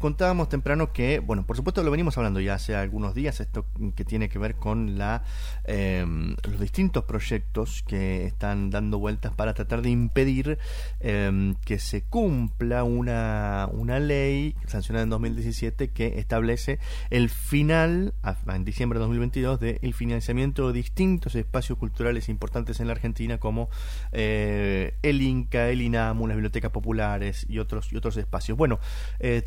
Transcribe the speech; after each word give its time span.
contábamos 0.00 0.48
temprano 0.48 0.92
que, 0.92 1.20
bueno, 1.20 1.46
por 1.46 1.56
supuesto 1.56 1.84
lo 1.84 1.90
venimos 1.90 2.16
hablando 2.18 2.40
ya 2.40 2.54
hace 2.54 2.74
algunos 2.74 3.14
días, 3.14 3.38
esto 3.40 3.66
que 3.94 4.04
tiene 4.04 4.28
que 4.28 4.38
ver 4.38 4.56
con 4.56 4.98
la, 4.98 5.22
em, 5.64 6.34
los 6.50 6.58
distintos 6.58 7.04
proyectos 7.04 7.84
que 7.86 8.26
están 8.26 8.70
dando 8.70 8.98
vueltas 8.98 9.32
para 9.34 9.54
tratar 9.54 9.82
de 9.82 9.90
impedir 9.90 10.58
em, 10.98 11.54
que 11.64 11.78
se 11.78 12.02
cumpla 12.02 12.82
una, 12.82 13.68
una 13.72 14.00
ley 14.00 14.56
sancionada 14.66 15.04
en 15.04 15.10
2017 15.10 15.90
que 15.90 16.18
establece 16.18 16.78
el 17.10 17.28
final, 17.28 18.14
en 18.48 18.64
diciembre 18.64 18.98
de 18.98 19.04
2022, 19.04 19.60
del 19.60 19.94
financiamiento 19.94 20.68
de 20.68 20.72
distintos 20.72 21.34
espacios 21.34 21.78
culturales 21.78 22.28
importantes 22.28 22.80
en 22.80 22.86
la 22.86 22.94
Argentina 22.94 23.38
como 23.38 23.68
eh, 24.12 24.94
el 25.02 25.20
INCA, 25.20 25.68
el 25.68 25.82
INAMU, 25.82 26.26
las 26.26 26.36
bibliotecas 26.36 26.70
populares 26.70 27.46
y 27.48 27.58
otros, 27.58 27.92
y 27.92 27.96
otros 27.96 28.16
espacios. 28.16 28.56
Bueno, 28.56 28.80
eh, 29.18 29.42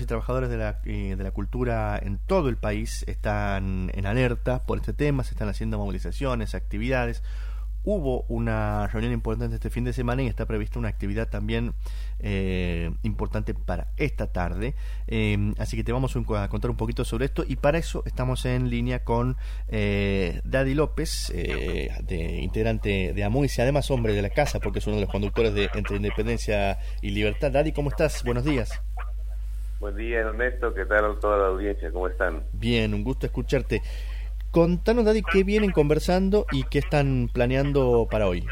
y 0.00 0.06
trabajadoras 0.06 0.50
de 0.50 0.56
la, 0.56 0.80
eh, 0.84 1.14
de 1.16 1.24
la 1.24 1.30
cultura 1.30 1.98
en 2.02 2.18
todo 2.18 2.48
el 2.48 2.56
país 2.56 3.04
están 3.06 3.90
en 3.94 4.06
alerta 4.06 4.64
por 4.64 4.78
este 4.78 4.92
tema, 4.92 5.24
se 5.24 5.32
están 5.32 5.48
haciendo 5.48 5.78
movilizaciones, 5.78 6.54
actividades. 6.54 7.22
Hubo 7.84 8.22
una 8.22 8.88
reunión 8.88 9.12
importante 9.12 9.54
este 9.54 9.70
fin 9.70 9.84
de 9.84 9.92
semana 9.92 10.20
y 10.24 10.26
está 10.26 10.44
prevista 10.44 10.80
una 10.80 10.88
actividad 10.88 11.28
también 11.28 11.72
eh, 12.18 12.90
importante 13.04 13.54
para 13.54 13.92
esta 13.96 14.32
tarde. 14.32 14.74
Eh, 15.06 15.54
así 15.58 15.76
que 15.76 15.84
te 15.84 15.92
vamos 15.92 16.16
a 16.16 16.48
contar 16.48 16.68
un 16.68 16.76
poquito 16.76 17.04
sobre 17.04 17.26
esto 17.26 17.44
y 17.46 17.54
para 17.54 17.78
eso 17.78 18.02
estamos 18.04 18.44
en 18.44 18.70
línea 18.70 19.04
con 19.04 19.36
eh, 19.68 20.40
Daddy 20.44 20.74
López, 20.74 21.32
integrante 22.08 23.12
de 23.14 23.22
Amuis 23.22 23.56
y 23.56 23.62
además 23.62 23.88
hombre 23.92 24.14
de 24.14 24.22
la 24.22 24.30
casa 24.30 24.58
porque 24.58 24.80
es 24.80 24.86
uno 24.88 24.96
de 24.96 25.02
los 25.02 25.10
conductores 25.10 25.54
de 25.54 25.70
Entre 25.74 25.96
Independencia 25.96 26.80
y 27.02 27.10
Libertad. 27.10 27.52
Daddy, 27.52 27.70
¿cómo 27.70 27.90
estás? 27.90 28.24
Buenos 28.24 28.44
días. 28.44 28.85
Buen 29.78 29.96
día, 29.96 30.20
Ernesto. 30.20 30.72
¿Qué 30.72 30.86
tal 30.86 31.18
toda 31.20 31.36
la 31.38 31.46
audiencia? 31.48 31.90
¿Cómo 31.92 32.08
están? 32.08 32.42
Bien, 32.52 32.94
un 32.94 33.04
gusto 33.04 33.26
escucharte. 33.26 33.82
Contanos, 34.50 35.04
Daddy, 35.04 35.22
qué 35.22 35.44
vienen 35.44 35.70
conversando 35.70 36.46
y 36.50 36.62
qué 36.64 36.78
están 36.78 37.28
planeando 37.32 38.08
para 38.10 38.26
hoy. 38.26 38.46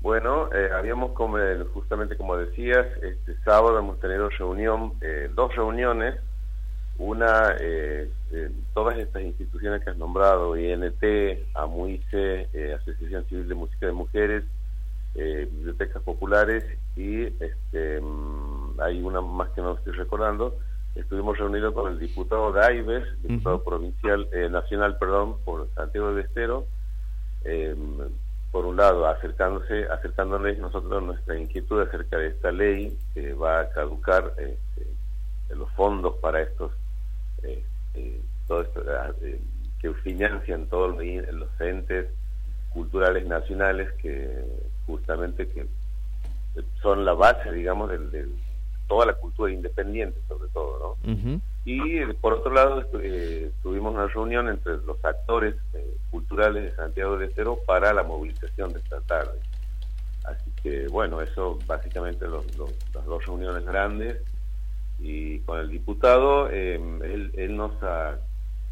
Bueno, 0.00 0.48
eh, 0.54 0.70
habíamos, 0.74 1.12
como, 1.12 1.36
justamente 1.74 2.16
como 2.16 2.36
decías, 2.36 2.86
este 3.02 3.36
sábado 3.44 3.78
hemos 3.78 4.00
tenido 4.00 4.30
reunión, 4.30 4.94
eh, 5.02 5.28
dos 5.34 5.54
reuniones, 5.54 6.14
una, 7.00 7.56
eh, 7.60 8.08
todas 8.74 8.98
estas 8.98 9.22
instituciones 9.22 9.82
que 9.82 9.90
has 9.90 9.96
nombrado, 9.96 10.56
INT, 10.56 11.02
AMUICE, 11.54 12.48
eh, 12.52 12.76
Asociación 12.80 13.26
Civil 13.26 13.48
de 13.48 13.54
Música 13.54 13.86
de 13.86 13.92
Mujeres, 13.92 14.44
eh, 15.14 15.48
Bibliotecas 15.50 16.02
Populares 16.02 16.64
y 16.96 17.24
este, 17.24 18.00
mm, 18.00 18.80
hay 18.80 19.02
una 19.02 19.20
más 19.20 19.50
que 19.50 19.60
no 19.60 19.74
estoy 19.74 19.92
recordando, 19.92 20.58
estuvimos 20.94 21.38
reunidos 21.38 21.74
con 21.74 21.92
el 21.92 21.98
diputado 21.98 22.52
Daives, 22.52 23.04
diputado 23.22 23.62
provincial, 23.62 24.28
eh, 24.32 24.48
nacional, 24.50 24.98
perdón, 24.98 25.36
por 25.44 25.68
Santiago 25.74 26.14
de 26.14 26.22
Estero, 26.22 26.66
eh, 27.44 27.74
por 28.50 28.66
un 28.66 28.76
lado, 28.76 29.06
acercándose, 29.06 29.86
acercándoles 29.86 30.58
nosotros 30.58 31.02
nuestra 31.02 31.38
inquietud 31.38 31.80
acerca 31.82 32.18
de 32.18 32.28
esta 32.28 32.50
ley 32.50 32.98
que 33.14 33.32
va 33.32 33.60
a 33.60 33.70
caducar 33.70 34.34
este, 34.38 34.86
los 35.54 35.70
fondos 35.72 36.16
para 36.16 36.42
estos, 36.42 36.72
eh, 37.42 37.62
todo 38.48 38.62
esto, 38.62 38.82
eh, 39.22 39.40
que 39.80 39.92
financian 39.94 40.66
todos 40.66 40.96
los 40.96 41.60
entes 41.60 42.08
culturales 42.72 43.24
nacionales 43.26 43.92
que 43.94 44.44
justamente 44.90 45.48
que 45.48 45.66
son 46.82 47.04
la 47.04 47.14
base, 47.14 47.52
digamos, 47.52 47.88
del, 47.90 48.10
del 48.10 48.34
toda 48.88 49.06
la 49.06 49.14
cultura 49.14 49.52
independiente, 49.52 50.18
sobre 50.28 50.48
todo, 50.50 50.78
¿no? 50.80 51.10
Y 51.64 52.04
por 52.14 52.32
otro 52.34 52.52
lado, 52.52 52.84
eh, 53.02 53.52
tuvimos 53.62 53.94
una 53.94 54.08
reunión 54.08 54.48
entre 54.48 54.78
los 54.78 55.02
actores 55.04 55.54
eh, 55.74 55.96
culturales 56.10 56.64
de 56.64 56.74
Santiago 56.74 57.16
del 57.16 57.28
Estero 57.28 57.60
para 57.66 57.92
la 57.92 58.02
movilización 58.02 58.72
de 58.72 58.80
esta 58.80 59.00
tarde. 59.02 59.38
Así 60.24 60.50
que, 60.62 60.88
bueno, 60.88 61.20
eso 61.22 61.62
básicamente 61.66 62.26
los, 62.26 62.44
los- 62.56 62.74
las 62.94 63.04
dos 63.04 63.24
reuniones 63.26 63.64
grandes. 63.64 64.22
Y 64.98 65.40
con 65.40 65.58
el 65.60 65.70
diputado, 65.70 66.50
eh, 66.50 66.74
él, 66.74 67.30
él 67.34 67.56
nos 67.56 67.72
ha 67.82 68.18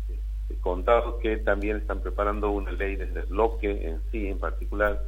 eh, 0.08 0.56
contado 0.60 1.18
que 1.20 1.36
también 1.38 1.76
están 1.76 2.00
preparando 2.00 2.50
una 2.50 2.72
ley 2.72 2.96
desde 2.96 3.20
el 3.20 3.26
bloque 3.26 3.70
en 3.88 4.02
sí, 4.10 4.26
en 4.26 4.38
particular, 4.38 5.00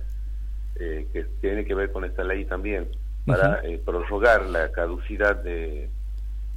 eh, 0.76 1.06
que 1.12 1.24
tiene 1.40 1.64
que 1.64 1.74
ver 1.74 1.92
con 1.92 2.04
esta 2.04 2.24
ley 2.24 2.44
también, 2.44 2.88
para 3.26 3.60
eh, 3.64 3.80
prorrogar 3.84 4.46
la 4.46 4.72
caducidad 4.72 5.36
de, 5.36 5.88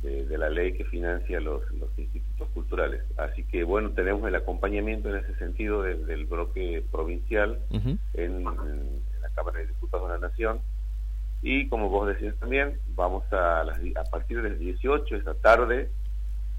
de, 0.01 0.25
de 0.25 0.37
la 0.37 0.49
ley 0.49 0.73
que 0.73 0.85
financia 0.85 1.39
los, 1.39 1.69
los 1.73 1.89
institutos 1.97 2.47
culturales. 2.53 3.03
Así 3.17 3.43
que, 3.43 3.63
bueno, 3.63 3.91
tenemos 3.91 4.27
el 4.27 4.35
acompañamiento 4.35 5.09
en 5.09 5.23
ese 5.23 5.35
sentido 5.35 5.81
del, 5.81 6.05
del 6.05 6.25
bloque 6.25 6.83
provincial 6.91 7.59
en, 7.71 7.93
en 8.13 8.43
la 9.21 9.29
Cámara 9.35 9.59
de 9.59 9.67
Diputados 9.67 10.09
de 10.09 10.19
la 10.19 10.27
Nación. 10.27 10.59
Y 11.41 11.67
como 11.67 11.89
vos 11.89 12.07
decías 12.07 12.35
también, 12.39 12.79
vamos 12.95 13.23
a, 13.33 13.63
las 13.63 13.77
a 13.97 14.09
partir 14.09 14.41
de 14.41 14.51
las 14.51 14.59
18 14.59 15.15
esta 15.17 15.33
tarde, 15.33 15.89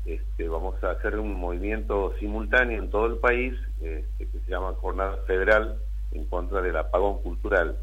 este, 0.05 0.49
vamos 0.49 0.83
a 0.85 0.91
hacer 0.91 1.19
un 1.19 1.35
movimiento 1.35 2.15
simultáneo 2.19 2.83
en 2.83 2.91
todo 2.91 3.07
el 3.07 3.17
país 3.17 3.55
este, 3.81 4.27
que 4.27 4.39
se 4.41 4.51
llama 4.51 4.75
Jornada 4.75 5.17
Federal 5.27 5.79
en 6.15 6.25
contra 6.27 6.63
del 6.63 6.77
apagón 6.77 7.23
cultural. 7.23 7.77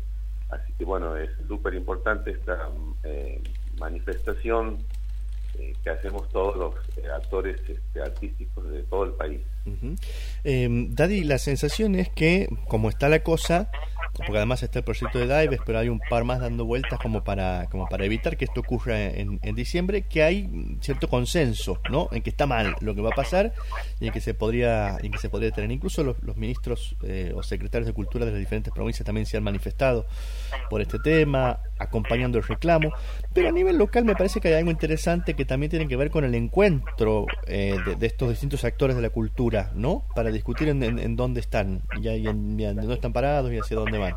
Así 0.50 0.74
que 0.78 0.86
bueno, 0.86 1.16
es 1.16 1.30
súper 1.47 1.74
importante 1.75 2.31
esta 2.31 2.69
eh, 3.03 3.42
manifestación 3.78 4.80
eh, 5.59 5.74
que 5.84 5.90
hacemos 5.90 6.30
todos 6.30 6.56
los 6.56 6.75
eh, 6.97 7.09
actores 7.14 7.59
este, 7.68 8.02
artísticos 8.02 8.70
de 8.72 8.84
todo 8.84 9.03
el 9.03 9.12
país. 9.12 9.41
Eh, 10.46 10.68
Daddy, 10.90 11.25
la 11.25 11.38
sensación 11.40 11.96
es 11.96 12.09
que, 12.09 12.47
como 12.68 12.88
está 12.88 13.09
la 13.09 13.22
cosa, 13.22 13.70
porque 14.17 14.38
además 14.38 14.61
está 14.63 14.79
el 14.79 14.85
proyecto 14.85 15.19
de 15.19 15.25
Dives, 15.41 15.59
pero 15.66 15.79
hay 15.79 15.89
un 15.89 15.99
par 16.09 16.23
más 16.23 16.39
dando 16.39 16.66
vueltas 16.66 16.99
como 16.99 17.23
para, 17.23 17.67
como 17.72 17.88
para 17.88 18.05
evitar 18.05 18.38
que 18.38 18.45
esto 18.45 18.59
ocurra 18.61 18.99
en, 19.01 19.39
diciembre, 19.55 20.03
que 20.03 20.23
hay 20.23 20.49
cierto 20.81 21.07
consenso, 21.07 21.79
¿no? 21.89 22.09
En 22.11 22.22
que 22.22 22.29
está 22.29 22.45
mal 22.45 22.75
lo 22.81 22.94
que 22.95 23.01
va 23.01 23.09
a 23.09 23.16
pasar 23.16 23.53
y 23.99 24.07
en 24.07 24.13
que 24.13 24.22
se 24.22 24.33
podría, 24.33 24.97
en 25.01 25.11
que 25.11 25.17
se 25.17 25.29
podría 25.29 25.51
tener. 25.51 25.72
Incluso 25.72 26.03
los, 26.03 26.17
ministros 26.35 26.95
eh, 27.03 27.33
o 27.35 27.44
secretarios 27.44 27.88
de 27.88 27.94
cultura 27.94 28.25
de 28.25 28.31
las 28.31 28.39
diferentes 28.39 28.73
provincias 28.73 29.05
también 29.05 29.25
se 29.25 29.38
han 29.38 29.44
manifestado 29.44 30.05
por 30.69 30.81
este 30.81 30.99
tema, 30.99 31.59
acompañando 31.79 32.38
el 32.38 32.43
reclamo. 32.43 32.91
Pero 33.33 33.49
a 33.49 33.51
nivel 33.51 33.78
local 33.78 34.05
me 34.05 34.16
parece 34.16 34.39
que 34.39 34.49
hay 34.49 34.55
algo 34.55 34.72
interesante 34.72 35.33
que 35.33 35.45
también 35.45 35.69
tiene 35.69 35.88
que 35.88 35.95
ver 35.95 36.11
con 36.11 36.23
el 36.23 36.35
encuentro 36.35 37.25
eh, 37.47 37.75
de, 37.97 38.05
estos 38.07 38.29
distintos 38.29 38.63
actores 38.66 38.95
de 38.95 39.01
la 39.01 39.09
cultura, 39.09 39.72
¿no? 39.73 40.05
Para 40.16 40.31
discutir 40.31 40.69
en, 40.69 40.83
en- 40.83 40.99
en 40.99 41.16
dónde 41.16 41.39
están 41.39 41.81
y, 42.01 42.07
en, 42.07 42.59
en 42.59 42.75
dónde 42.75 42.93
están 42.93 43.13
parados 43.13 43.51
y 43.51 43.57
hacia 43.57 43.78
dónde 43.78 43.97
van. 44.01 44.16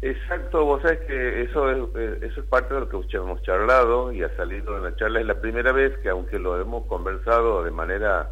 Exacto, 0.00 0.64
vos 0.64 0.80
sabés 0.82 1.00
que 1.00 1.42
eso 1.42 1.70
es, 1.70 1.78
eh, 1.96 2.18
eso 2.22 2.40
es 2.40 2.46
parte 2.46 2.72
de 2.72 2.80
lo 2.80 2.88
que 2.88 3.16
hemos 3.16 3.42
charlado 3.42 4.12
y 4.12 4.22
ha 4.22 4.36
salido 4.36 4.76
en 4.76 4.84
la 4.84 4.94
charla. 4.94 5.20
Es 5.20 5.26
la 5.26 5.40
primera 5.40 5.72
vez 5.72 5.98
que, 5.98 6.08
aunque 6.08 6.38
lo 6.38 6.60
hemos 6.60 6.86
conversado 6.86 7.64
de 7.64 7.72
manera 7.72 8.30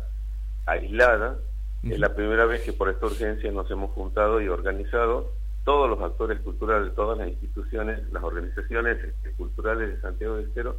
aislada, 0.65 1.39
es 1.83 1.99
la 1.99 2.15
primera 2.15 2.47
vez 2.47 2.63
que 2.63 2.73
por 2.73 2.89
esta 2.89 3.07
urgencia 3.07 3.51
nos 3.51 3.71
hemos 3.71 3.91
juntado 3.93 4.41
y 4.41 4.49
organizado 4.49 5.33
todos 5.65 5.91
los 5.91 6.01
actores 6.01 6.41
culturales, 6.41 6.95
todas 6.95 7.19
las 7.19 7.29
instituciones, 7.29 8.01
las 8.13 8.23
organizaciones 8.23 9.03
este, 9.03 9.33
culturales 9.33 9.95
de 9.95 10.01
Santiago 10.01 10.37
de 10.37 10.45
Estero, 10.45 10.77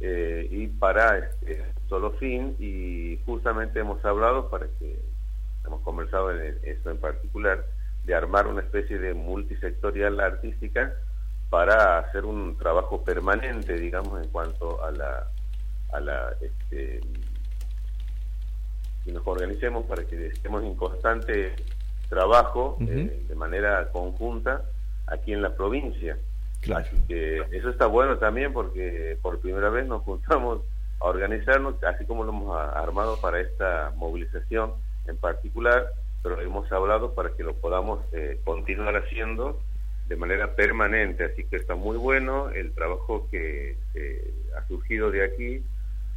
eh, 0.00 0.48
y 0.50 0.66
para 0.66 1.18
este 1.18 1.64
solo 1.88 2.10
fin, 2.12 2.56
y 2.58 3.18
justamente 3.24 3.80
hemos 3.80 4.04
hablado 4.04 4.50
para 4.50 4.66
que, 4.78 4.98
hemos 5.64 5.80
conversado 5.82 6.32
en 6.32 6.58
esto 6.62 6.90
en 6.90 6.98
particular, 6.98 7.64
de 8.06 8.14
armar 8.14 8.46
una 8.46 8.62
especie 8.62 8.98
de 8.98 9.14
multisectorial 9.14 10.20
artística 10.20 10.94
para 11.50 11.98
hacer 11.98 12.24
un 12.24 12.56
trabajo 12.56 13.04
permanente, 13.04 13.74
digamos, 13.74 14.22
en 14.24 14.30
cuanto 14.30 14.82
a 14.84 14.92
la, 14.92 15.28
a 15.92 16.00
la 16.00 16.36
este, 16.40 17.00
que 19.04 19.12
nos 19.12 19.26
organicemos 19.26 19.84
para 19.86 20.04
que 20.04 20.28
estemos 20.28 20.62
en 20.62 20.74
constante 20.76 21.54
trabajo 22.08 22.76
eh, 22.80 23.24
de 23.28 23.34
manera 23.34 23.90
conjunta 23.90 24.62
aquí 25.08 25.32
en 25.32 25.42
la 25.42 25.54
provincia. 25.54 26.16
Claro. 26.60 26.84
Así 26.86 26.96
que 27.08 27.42
eso 27.50 27.70
está 27.70 27.86
bueno 27.86 28.18
también 28.18 28.52
porque 28.52 29.18
por 29.20 29.40
primera 29.40 29.68
vez 29.68 29.86
nos 29.86 30.02
juntamos 30.02 30.60
a 31.00 31.04
organizarnos, 31.06 31.82
así 31.84 32.04
como 32.06 32.24
lo 32.24 32.30
hemos 32.30 32.56
armado 32.56 33.20
para 33.20 33.40
esta 33.40 33.92
movilización 33.96 34.72
en 35.06 35.16
particular, 35.16 35.92
pero 36.26 36.40
hemos 36.40 36.70
hablado 36.72 37.14
para 37.14 37.30
que 37.36 37.44
lo 37.44 37.54
podamos 37.54 38.00
eh, 38.10 38.40
continuar 38.42 38.96
haciendo 38.96 39.60
de 40.08 40.16
manera 40.16 40.56
permanente. 40.56 41.22
Así 41.22 41.44
que 41.44 41.54
está 41.54 41.76
muy 41.76 41.96
bueno 41.96 42.50
el 42.50 42.72
trabajo 42.72 43.28
que 43.30 43.76
eh, 43.94 44.34
ha 44.58 44.66
surgido 44.66 45.12
de 45.12 45.24
aquí. 45.24 45.62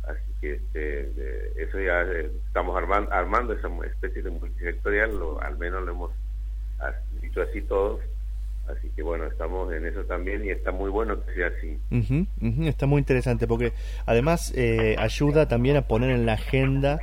Así 0.07 0.33
que 0.41 0.53
este, 0.53 1.61
eso 1.61 1.79
ya 1.79 2.01
eh, 2.01 2.31
estamos 2.47 2.75
armando, 2.75 3.13
armando 3.13 3.53
esa 3.53 3.69
especie 3.85 4.23
de 4.23 4.31
multisectorial, 4.31 5.15
lo, 5.15 5.39
al 5.41 5.59
menos 5.59 5.83
lo 5.83 5.91
hemos 5.91 6.11
ah, 6.79 6.91
dicho 7.21 7.43
así 7.43 7.61
todos. 7.61 7.99
Así 8.69 8.89
que 8.95 9.01
bueno, 9.01 9.25
estamos 9.25 9.73
en 9.73 9.85
eso 9.85 10.03
también 10.03 10.45
y 10.45 10.49
está 10.49 10.71
muy 10.71 10.89
bueno 10.89 11.23
que 11.25 11.33
sea 11.33 11.47
así. 11.47 11.79
está 12.67 12.85
muy 12.85 12.99
interesante 12.99 13.47
porque 13.47 13.73
además 14.05 14.53
eh, 14.55 14.95
ayuda 14.99 15.47
también 15.47 15.75
a 15.77 15.87
poner 15.87 16.11
en 16.11 16.25
la 16.25 16.33
agenda 16.33 16.99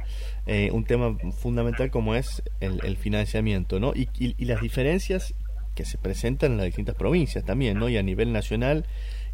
eh, 0.47 0.71
un 0.73 0.85
tema 0.85 1.17
fundamental 1.33 1.91
como 1.91 2.15
es 2.15 2.43
el, 2.61 2.97
financiamiento, 2.97 3.81
¿no? 3.81 3.93
Y, 3.95 4.09
y, 4.17 4.45
las 4.45 4.61
diferencias 4.61 5.35
que 5.75 5.85
se 5.85 5.99
presentan 5.99 6.53
en 6.53 6.59
las 6.59 6.67
distintas 6.67 6.95
provincias 6.95 7.45
también, 7.45 7.79
¿no? 7.79 7.89
Y 7.89 7.97
a 7.97 8.03
nivel 8.03 8.33
nacional 8.33 8.87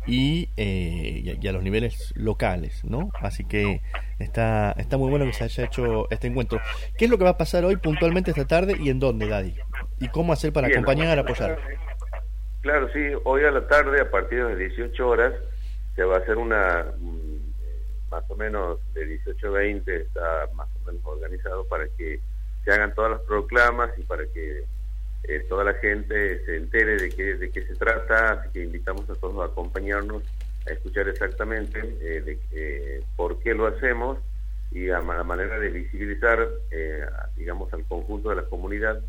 y, 0.07 0.49
eh, 0.57 1.39
y, 1.41 1.47
a 1.47 1.53
los 1.53 1.63
niveles 1.63 2.13
locales, 2.17 2.83
¿no? 2.85 3.11
Así 3.21 3.45
que 3.45 3.83
está, 4.19 4.75
está 4.79 4.97
muy 4.97 5.11
bueno 5.11 5.27
que 5.27 5.33
se 5.33 5.45
haya 5.45 5.65
hecho 5.65 6.11
este 6.11 6.27
encuentro. 6.27 6.61
¿Qué 6.97 7.05
es 7.05 7.11
lo 7.11 7.19
que 7.19 7.25
va 7.25 7.31
a 7.31 7.39
pasar 7.39 7.65
hoy 7.65 7.77
puntualmente 7.77 8.31
esta 8.31 8.47
tarde 8.47 8.77
y 8.81 8.89
en 8.89 8.99
dónde, 8.99 9.29
Daddy? 9.29 9.55
¿Y 10.01 10.09
cómo 10.09 10.33
hacer 10.33 10.53
para 10.53 10.69
acompañar, 10.69 11.19
apoyar? 11.19 11.59
Claro, 12.63 12.89
sí, 12.93 13.01
hoy 13.25 13.45
a 13.45 13.51
la 13.51 13.67
tarde, 13.67 14.01
a 14.01 14.09
partir 14.09 14.39
de 14.39 14.51
las 14.51 14.59
18 14.59 15.09
horas, 15.09 15.35
se 15.97 16.05
va 16.05 16.15
a 16.15 16.19
hacer 16.21 16.39
una, 16.39 16.87
mm, 16.97 18.09
más 18.09 18.23
o 18.29 18.37
menos 18.37 18.79
de 18.95 19.05
18 19.05 19.49
a 19.49 19.51
20, 19.51 19.97
está 19.97 20.49
más 20.55 20.69
o 20.77 20.87
menos 20.87 21.05
organizado 21.05 21.67
para 21.67 21.89
que 21.99 22.21
se 22.65 22.71
hagan 22.71 22.95
todas 22.95 23.11
las 23.11 23.21
proclamas 23.23 23.91
y 23.99 24.03
para 24.03 24.25
que 24.27 24.65
eh, 25.25 25.47
toda 25.49 25.65
la 25.65 25.75
gente 25.75 26.45
se 26.45 26.57
entere 26.57 26.99
de 26.99 27.09
qué, 27.11 27.35
de 27.35 27.51
qué 27.51 27.67
se 27.67 27.75
trata, 27.75 28.35
así 28.35 28.51
que 28.53 28.63
invitamos 28.63 29.11
a 29.11 29.15
todos 29.17 29.41
a 29.41 29.51
acompañarnos 29.51 30.23
a 30.65 30.71
escuchar 30.71 31.09
exactamente 31.09 31.81
eh, 32.01 32.39
eh, 32.53 33.03
por 33.17 33.41
qué 33.41 33.55
lo 33.55 33.67
hacemos 33.67 34.19
y 34.71 34.89
a 34.89 35.01
la 35.01 35.25
manera 35.25 35.59
de 35.59 35.69
visibilizar, 35.69 36.49
digamos, 37.37 37.73
al 37.75 37.85
conjunto 37.85 38.31
de 38.31 38.37
la 38.37 38.45
comunidad 38.45 39.01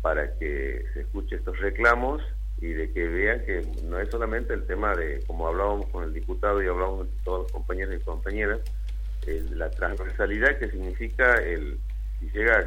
para 0.00 0.36
que 0.38 0.86
se 0.94 1.02
escuche 1.02 1.36
estos 1.36 1.56
reclamos 1.60 2.20
y 2.60 2.68
de 2.68 2.92
que 2.92 3.06
vean 3.06 3.44
que 3.44 3.62
no 3.84 3.98
es 3.98 4.10
solamente 4.10 4.52
el 4.52 4.66
tema 4.66 4.94
de, 4.94 5.22
como 5.26 5.46
hablábamos 5.46 5.88
con 5.90 6.04
el 6.04 6.12
diputado 6.12 6.62
y 6.62 6.66
hablábamos 6.66 7.06
con 7.06 7.24
todos 7.24 7.42
los 7.42 7.52
compañeros 7.52 8.00
y 8.00 8.04
compañeras, 8.04 8.60
la 9.50 9.70
transversalidad 9.70 10.58
que 10.58 10.70
significa 10.70 11.34
el 11.36 11.78
si 12.18 12.26
llega 12.30 12.58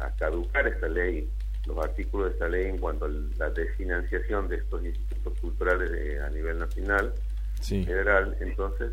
a, 0.00 0.14
caducar 0.16 0.66
esta 0.68 0.88
ley, 0.88 1.28
los 1.66 1.78
artículos 1.78 2.28
de 2.28 2.32
esta 2.34 2.48
ley 2.48 2.66
en 2.66 2.78
cuanto 2.78 3.06
a 3.06 3.08
la 3.38 3.50
desfinanciación 3.50 4.48
de 4.48 4.56
estos 4.56 4.84
institutos 4.84 5.38
culturales 5.40 6.20
a 6.20 6.30
nivel 6.30 6.58
nacional, 6.58 7.12
general, 7.60 8.36
entonces 8.40 8.92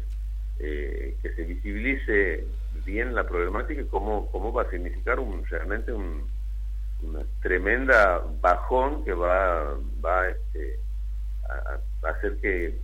eh, 0.60 1.16
que 1.22 1.34
se 1.34 1.44
visibilice 1.44 2.46
bien 2.86 3.14
la 3.14 3.28
problemática 3.28 3.82
y 3.82 3.86
cómo, 3.86 4.32
cómo 4.32 4.52
va 4.52 4.64
a 4.64 4.70
significar 4.70 5.20
un, 5.20 5.46
realmente 5.46 5.92
un, 5.92 6.28
una 7.02 7.22
tremenda 7.42 8.22
bajón 8.42 9.04
que 9.04 9.14
va, 9.14 9.78
va 10.04 10.28
este, 10.30 10.80
a, 11.50 12.10
hacer 12.10 12.38
que, 12.38 12.78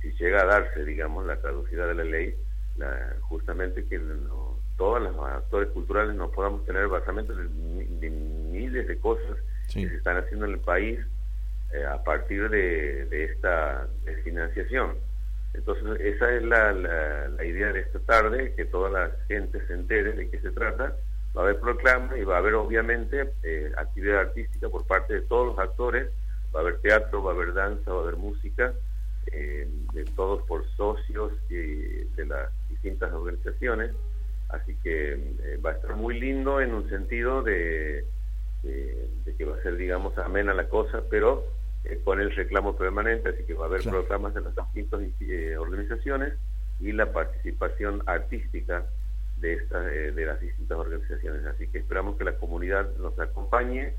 si 0.00 0.12
llega 0.12 0.42
a 0.42 0.46
darse, 0.46 0.84
digamos, 0.84 1.26
la 1.26 1.36
caducidad 1.40 1.88
de 1.88 1.94
la 1.94 2.04
ley, 2.04 2.34
la, 2.76 3.14
justamente 3.22 3.84
que 3.86 3.98
no, 3.98 4.56
todos 4.76 5.02
los 5.02 5.16
actores 5.18 5.70
culturales 5.70 6.14
no 6.14 6.30
podamos 6.30 6.64
tener 6.66 6.86
basamientos 6.86 7.36
de, 7.36 8.10
miles 8.10 8.86
de 8.86 8.98
cosas 8.98 9.36
que 9.72 9.88
se 9.88 9.96
están 9.96 10.16
haciendo 10.16 10.46
en 10.46 10.52
el 10.52 10.60
país 10.60 10.98
eh, 11.72 11.84
a 11.84 12.02
partir 12.02 12.48
de, 12.48 13.06
de 13.06 13.24
esta 13.24 13.86
financiación. 14.24 14.96
Entonces, 15.54 16.00
esa 16.00 16.30
es 16.32 16.42
la, 16.44 16.72
la, 16.72 17.28
la 17.28 17.44
idea 17.44 17.72
de 17.72 17.80
esta 17.80 17.98
tarde, 18.00 18.54
que 18.54 18.66
toda 18.66 18.90
la 18.90 19.10
gente 19.26 19.66
se 19.66 19.74
entere 19.74 20.12
de 20.12 20.30
qué 20.30 20.40
se 20.40 20.50
trata 20.50 20.94
va 21.38 21.44
a 21.44 21.46
haber 21.46 21.60
proclama 21.60 22.18
y 22.18 22.24
va 22.24 22.34
a 22.34 22.38
haber 22.38 22.54
obviamente 22.54 23.32
eh, 23.44 23.70
actividad 23.76 24.20
artística 24.20 24.68
por 24.68 24.84
parte 24.86 25.14
de 25.14 25.20
todos 25.20 25.46
los 25.46 25.58
actores, 25.58 26.10
va 26.54 26.60
a 26.60 26.62
haber 26.62 26.80
teatro, 26.80 27.22
va 27.22 27.30
a 27.30 27.34
haber 27.34 27.54
danza, 27.54 27.92
va 27.92 28.00
a 28.00 28.02
haber 28.02 28.16
música, 28.16 28.74
eh, 29.28 29.68
de 29.92 30.04
todos 30.16 30.42
por 30.48 30.68
socios 30.70 31.32
y 31.48 31.54
de 31.54 32.26
las 32.26 32.50
distintas 32.68 33.12
organizaciones, 33.12 33.92
así 34.48 34.74
que 34.82 35.12
eh, 35.12 35.60
va 35.64 35.70
a 35.70 35.74
estar 35.74 35.94
muy 35.94 36.18
lindo 36.18 36.60
en 36.60 36.74
un 36.74 36.88
sentido 36.88 37.42
de, 37.42 38.04
que 38.62 39.44
va 39.44 39.56
a 39.56 39.62
ser, 39.62 39.76
digamos, 39.76 40.18
amena 40.18 40.52
la 40.54 40.68
cosa, 40.68 41.02
pero 41.08 41.44
con 42.02 42.20
el 42.20 42.34
reclamo 42.34 42.76
permanente, 42.76 43.28
así 43.28 43.44
que 43.44 43.54
va 43.54 43.66
a 43.66 43.68
haber 43.68 43.82
programas 43.82 44.34
de 44.34 44.40
las 44.40 44.54
distintas 44.74 45.00
organizaciones 45.58 46.34
y 46.80 46.90
la 46.92 47.12
participación 47.12 48.02
artística 48.06 48.84
de, 49.40 49.54
estas 49.54 49.86
eh, 49.92 50.12
de 50.12 50.26
las 50.26 50.40
distintas 50.40 50.78
organizaciones. 50.78 51.44
Así 51.46 51.66
que 51.68 51.78
esperamos 51.78 52.16
que 52.16 52.24
la 52.24 52.36
comunidad 52.36 52.88
nos 52.98 53.18
acompañe 53.18 53.94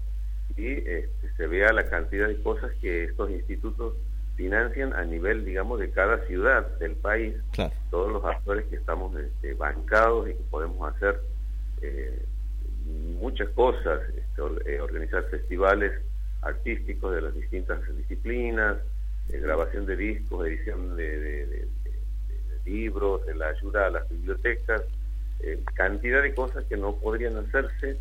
y 0.55 0.67
este, 0.67 1.33
se 1.37 1.47
vea 1.47 1.71
la 1.73 1.89
cantidad 1.89 2.27
de 2.27 2.41
cosas 2.41 2.71
que 2.81 3.05
estos 3.05 3.29
institutos 3.29 3.95
financian 4.35 4.93
a 4.93 5.03
nivel, 5.03 5.45
digamos, 5.45 5.79
de 5.79 5.91
cada 5.91 6.25
ciudad 6.25 6.65
del 6.79 6.95
país. 6.95 7.35
Todos 7.91 8.11
los 8.11 8.23
actores 8.23 8.65
que 8.67 8.77
estamos 8.77 9.15
este, 9.17 9.53
bancados 9.53 10.29
y 10.29 10.33
que 10.33 10.43
podemos 10.49 10.95
hacer 10.95 11.19
eh, 11.81 12.25
muchas 13.19 13.49
cosas, 13.49 14.01
este, 14.09 14.73
eh, 14.73 14.81
organizar 14.81 15.23
festivales 15.25 15.91
artísticos 16.41 17.13
de 17.13 17.21
las 17.21 17.33
distintas 17.33 17.79
disciplinas, 17.97 18.77
grabación 19.27 19.85
de 19.85 19.95
discos, 19.95 20.47
edición 20.47 20.95
de, 20.95 21.45
de 21.45 21.67
libros, 22.65 23.25
de 23.25 23.35
la 23.35 23.49
ayuda 23.49 23.87
a 23.87 23.89
las 23.89 24.09
bibliotecas, 24.09 24.83
eh, 25.41 25.59
cantidad 25.73 26.21
de 26.21 26.33
cosas 26.33 26.65
que 26.65 26.77
no 26.77 26.95
podrían 26.97 27.37
hacerse 27.37 27.97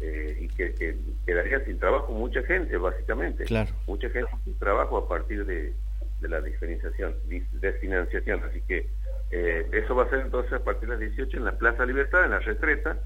eh, 0.00 0.38
y 0.40 0.48
que, 0.48 0.96
quedaría 1.24 1.64
sin 1.64 1.78
trabajo 1.78 2.12
mucha 2.12 2.42
gente, 2.42 2.76
básicamente. 2.76 3.44
Claro. 3.44 3.72
Mucha 3.86 4.10
gente 4.10 4.30
sin 4.44 4.58
trabajo 4.58 4.98
a 4.98 5.08
partir 5.08 5.44
de, 5.46 5.72
la 6.20 6.40
diferenciación, 6.40 7.14
desfinanciación. 7.60 8.42
Así 8.44 8.60
que 8.62 8.88
eh, 9.30 9.66
eso 9.72 9.94
va 9.94 10.04
a 10.04 10.10
ser 10.10 10.20
entonces 10.20 10.52
a 10.52 10.64
partir 10.64 10.88
de 10.88 10.94
las 10.94 11.00
18 11.00 11.36
en 11.36 11.44
la 11.44 11.58
Plaza 11.58 11.86
Libertad, 11.86 12.24
en 12.24 12.30
la 12.30 12.40
retreta. 12.40 12.98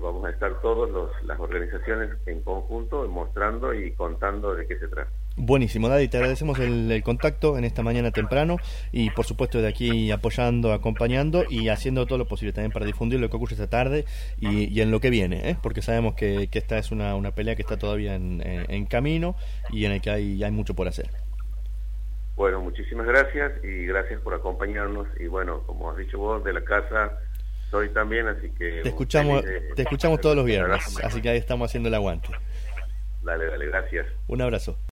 Vamos 0.00 0.24
a 0.26 0.30
estar 0.30 0.60
todas 0.60 0.90
las 1.24 1.38
organizaciones 1.38 2.10
en 2.26 2.42
conjunto 2.42 3.06
mostrando 3.08 3.74
y 3.74 3.92
contando 3.92 4.54
de 4.54 4.66
qué 4.66 4.78
se 4.78 4.88
trata. 4.88 5.10
Buenísimo, 5.36 5.88
Daddy, 5.88 6.06
te 6.06 6.18
agradecemos 6.18 6.60
el, 6.60 7.02
contacto 7.02 7.58
en 7.58 7.64
esta 7.64 7.82
mañana 7.82 8.12
temprano 8.12 8.56
y 8.92 9.10
por 9.10 9.24
supuesto 9.24 9.60
de 9.60 9.66
aquí 9.66 10.12
apoyando, 10.12 10.72
acompañando 10.72 11.44
y 11.48 11.70
haciendo 11.70 12.06
todo 12.06 12.18
lo 12.18 12.28
posible 12.28 12.52
también 12.52 12.70
para 12.70 12.86
difundir 12.86 13.18
lo 13.18 13.28
que 13.28 13.36
ocurre 13.36 13.54
esta 13.54 13.68
tarde 13.68 14.04
y, 14.38 14.80
en 14.80 14.92
lo 14.92 15.00
que 15.00 15.10
viene, 15.10 15.50
¿eh? 15.50 15.56
porque 15.60 15.82
sabemos 15.82 16.14
que, 16.14 16.48
esta 16.52 16.78
es 16.78 16.92
una, 16.92 17.16
una, 17.16 17.32
pelea 17.32 17.56
que 17.56 17.62
está 17.62 17.76
todavía 17.76 18.14
en, 18.14 18.86
camino 18.86 19.34
y 19.70 19.86
en 19.86 19.92
el 19.92 20.00
que 20.00 20.10
hay, 20.10 20.44
hay 20.44 20.50
mucho 20.52 20.74
por 20.74 20.86
hacer. 20.86 21.08
Bueno, 22.36 22.60
muchísimas 22.60 23.06
gracias 23.06 23.52
y 23.64 23.86
gracias 23.86 24.20
por 24.20 24.34
acompañarnos 24.34 25.08
y 25.18 25.26
bueno, 25.26 25.62
como 25.66 25.90
has 25.90 25.96
dicho 25.96 26.18
vos, 26.18 26.44
de 26.44 26.52
la 26.52 26.62
casa 26.62 27.18
soy 27.74 27.88
también, 27.88 28.28
así 28.28 28.50
que... 28.50 28.82
Te 28.82 28.88
escuchamos, 28.88 29.44
te 29.74 29.82
escuchamos 29.82 30.20
todos 30.20 30.36
los 30.36 30.44
viernes, 30.44 30.96
así 31.02 31.20
que 31.20 31.28
ahí 31.30 31.38
estamos 31.38 31.68
haciendo 31.68 31.88
el 31.88 31.94
aguante. 31.96 32.28
Dale, 33.22 33.46
dale, 33.46 33.66
gracias. 33.66 34.06
Un 34.28 34.42
abrazo. 34.42 34.78